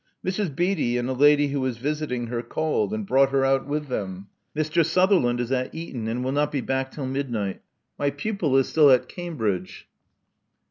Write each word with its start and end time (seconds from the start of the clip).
Mrs. 0.25 0.47
^ 0.49 0.55
Beatty 0.55 0.97
and 0.97 1.07
a 1.07 1.13
lady 1.13 1.49
who 1.49 1.63
is 1.67 1.77
visiting 1.77 2.25
her 2.25 2.41
called 2.41 2.91
and 2.91 3.05
brought 3.05 3.29
her 3.29 3.45
out 3.45 3.67
with 3.67 3.85
them. 3.87 4.29
Mr. 4.57 4.83
Sutherland 4.83 5.39
is 5.39 5.51
at 5.51 5.67
42 5.67 5.75
Love 5.75 5.75
Among 5.75 5.75
the 5.75 5.77
Artists 5.77 5.77
Eton, 5.77 6.07
and 6.17 6.25
will 6.25 6.31
not 6.31 6.51
be 6.51 6.61
back 6.61 6.91
till 6.91 7.05
midnight 7.05 7.61
My 7.99 8.09
pupil 8.09 8.57
is 8.57 8.67
still 8.67 8.89
at 8.89 9.07
Cambridge." 9.07 9.87